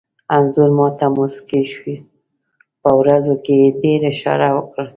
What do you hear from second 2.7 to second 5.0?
په وروځو کې یې اشاره وکړه.